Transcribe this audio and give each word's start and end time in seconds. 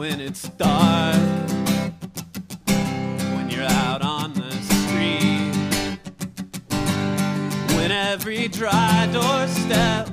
when 0.00 0.18
it's 0.18 0.48
dark. 0.56 1.14
When 3.36 3.50
you're 3.50 3.70
out 3.84 4.00
on 4.00 4.32
the 4.32 4.50
street. 4.72 5.52
When 7.76 7.92
every 7.92 8.48
dry 8.48 9.10
doorstep 9.12 10.08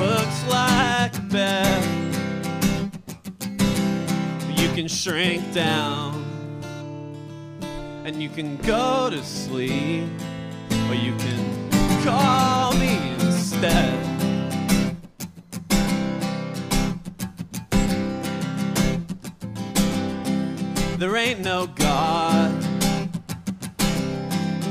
looks 0.00 0.38
like 0.48 1.16
a 1.16 1.20
bed. 1.30 1.84
You 4.56 4.68
can 4.74 4.88
shrink 4.88 5.54
down 5.54 6.24
and 8.04 8.20
you 8.20 8.28
can 8.28 8.56
go 8.56 9.10
to 9.10 9.22
sleep, 9.22 10.08
or 10.88 10.96
you 10.96 11.14
can 11.18 12.02
call 12.02 12.72
me 12.72 12.98
instead. 13.20 13.97
There 20.98 21.14
ain't 21.14 21.38
no 21.38 21.68
God, 21.68 22.50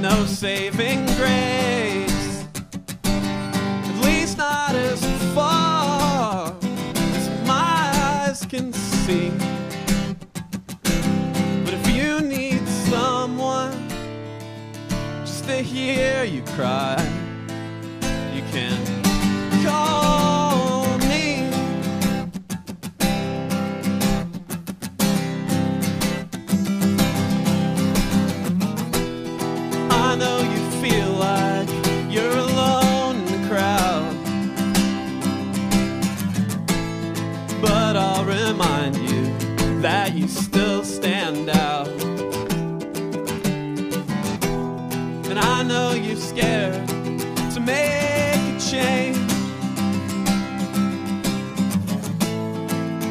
no 0.01 0.25
saving 0.25 1.05
grace, 1.15 2.43
at 3.05 4.01
least 4.03 4.37
not 4.37 4.75
as 4.75 4.99
far 5.33 6.53
as 6.95 7.47
my 7.47 7.91
eyes 7.95 8.45
can 8.45 8.73
see. 8.73 9.31
But 11.63 11.73
if 11.73 11.95
you 11.95 12.19
need 12.19 12.67
someone 12.67 13.71
just 15.21 15.45
to 15.45 15.61
hear 15.61 16.25
you 16.25 16.41
cry, 16.57 16.97
you 18.35 18.41
can 18.51 18.96
that 39.87 40.13
you 40.15 40.27
still 40.27 40.83
stand 40.83 41.49
out. 41.49 41.87
And 45.29 45.39
I 45.39 45.63
know 45.63 45.93
you're 45.93 46.17
scared 46.17 46.85
to 47.53 47.59
make 47.61 48.41
a 48.53 48.59
change. 48.59 49.31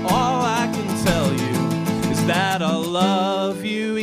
All 0.05 0.39
I 0.61 0.71
can 0.75 0.89
tell 1.07 1.29
you 1.33 2.11
is 2.13 2.21
that 2.27 2.61
I 2.61 2.75
love 2.75 3.65
you. 3.65 3.97